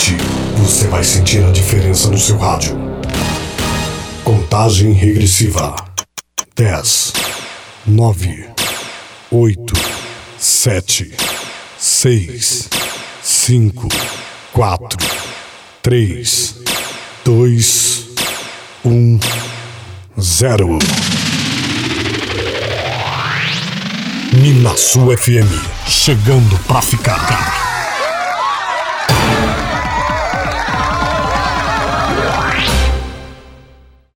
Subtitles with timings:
[0.00, 0.16] seguinte,
[0.56, 2.76] você vai sentir a diferença no seu rádio.
[4.24, 5.74] Contagem regressiva:
[6.56, 7.12] 10,
[7.86, 8.46] 9,
[9.30, 9.74] 8,
[10.38, 11.12] 7,
[11.78, 12.68] 6,
[13.22, 13.88] 5,
[14.52, 14.98] 4,
[15.82, 16.54] 3,
[17.24, 18.06] 2,
[18.84, 19.20] 1,
[20.18, 20.78] 0.
[24.32, 27.29] Minasu FM, chegando pra ficar.